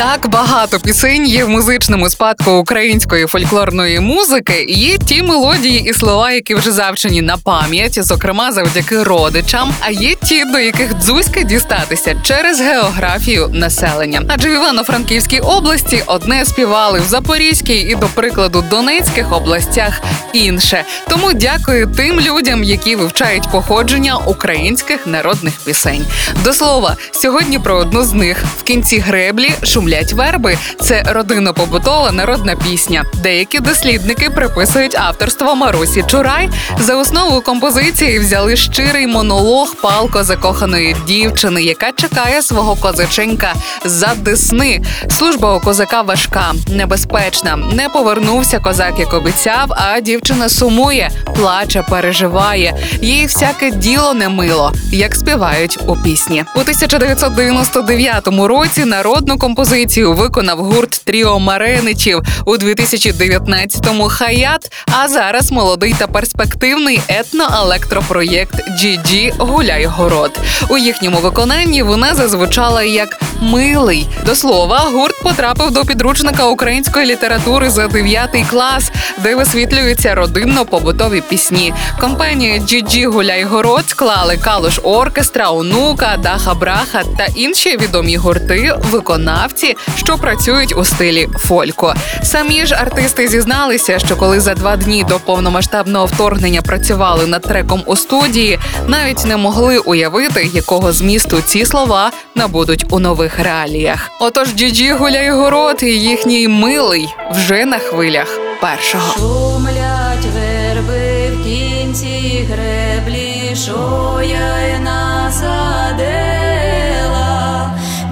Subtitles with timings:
[0.00, 4.64] Так багато пісень є в музичному спадку української фольклорної музики.
[4.68, 9.72] Є ті мелодії і слова, які вже завчені на пам'ять, зокрема завдяки родичам.
[9.80, 14.22] А є ті, до яких дзузька дістатися через географію населення.
[14.28, 20.84] Адже в Івано-Франківській області одне співали в Запорізькій і, до прикладу, Донецьких областях інше.
[21.08, 26.06] Тому дякую тим людям, які вивчають походження українських народних пісень.
[26.44, 30.58] До слова, сьогодні про одну з них в кінці греблі шумлять верби.
[30.80, 33.04] Це родинно-побутова народна пісня.
[33.22, 36.50] Деякі дослідники приписують авторство Марусі Чурай.
[36.80, 44.82] За основу композиції взяли щирий монолог палко закоханої дівчини, яка чекає свого козаченька за десни.
[45.10, 47.56] Служба у козака важка, небезпечна.
[47.56, 52.76] Не повернувся козак, як обіцяв, а дівчина сумує, плаче, переживає.
[53.02, 56.44] Їй всяке діло не мило, як співають у пісні.
[56.56, 64.72] У 1999 році народну композицію виконав гурт Тріо Мареничів у 2019-му Хаят.
[64.92, 70.40] А зараз молодий та перспективний етноелектропроєкт GG Гуляй город.
[70.68, 74.08] У їхньому виконанні вона зазвучала як милий.
[74.26, 81.74] До слова, гурт потрапив до підручника української літератури за 9 клас, де висвітлюються родинно-побутові пісні.
[82.00, 89.76] Компанія GG Гуляй город склали Калуш Оркестра, Онука, Даха Браха та інші відомі гурти, виконавці,
[89.96, 91.94] що працюють у стилі фолько.
[92.22, 97.82] Самі ж артисти зізналися, що коли за два дні до повномасштабного вторгнення працювали над треком
[97.86, 104.10] у студії, навіть не могли уявити, якого змісту ці слова набудуть у нових реаліях.
[104.20, 109.12] Отож, GG Гуляй город і їхній милий вже на хвилях першого.
[109.12, 116.10] Шумлять верби в кінці греблі, що я насадила,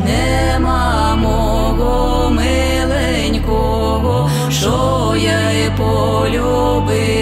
[0.04, 7.17] нема мого миленького, що я й полюбила.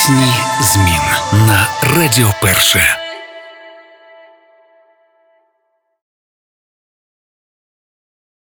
[0.00, 1.02] Пісні змін
[1.32, 2.99] на Радіо Перше.